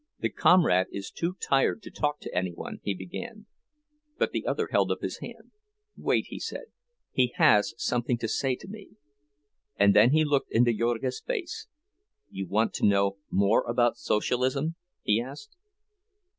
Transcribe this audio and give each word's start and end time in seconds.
"The 0.17 0.31
comrade 0.31 0.87
is 0.91 1.11
too 1.11 1.35
tired 1.39 1.83
to 1.83 1.91
talk 1.91 2.21
to 2.21 2.35
any 2.35 2.49
one—" 2.51 2.79
he 2.81 2.95
began; 2.95 3.45
but 4.17 4.31
the 4.31 4.47
other 4.47 4.69
held 4.71 4.89
up 4.91 5.01
his 5.03 5.19
hand. 5.19 5.51
"Wait," 5.95 6.25
he 6.29 6.39
said. 6.39 6.63
"He 7.11 7.33
has 7.35 7.75
something 7.77 8.17
to 8.17 8.27
say 8.27 8.55
to 8.55 8.67
me." 8.67 8.95
And 9.75 9.95
then 9.95 10.09
he 10.09 10.25
looked 10.25 10.51
into 10.51 10.73
Jurgis's 10.73 11.21
face. 11.21 11.67
"You 12.31 12.47
want 12.47 12.73
to 12.73 12.87
know 12.87 13.17
more 13.29 13.63
about 13.67 13.95
Socialism?" 13.97 14.73
he 15.03 15.21
asked. 15.21 15.55